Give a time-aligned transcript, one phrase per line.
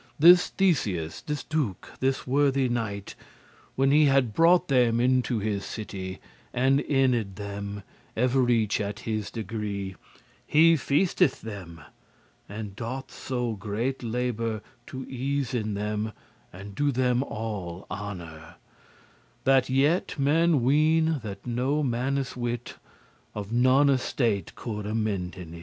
[0.17, 3.13] This Theseus, this Duke, this worthy knight
[3.75, 6.17] When he had brought them into his city,
[6.55, 7.83] And inned* them,
[8.17, 9.99] ev'reach at his degree, *lodged
[10.47, 11.81] He feasteth them,
[12.49, 16.13] and doth so great labour To *easen them*,
[16.51, 22.35] and do them all honour, *make them comfortable* That yet men weene* that no mannes
[22.35, 22.79] wit *think
[23.35, 25.59] Of none estate could amenden* it.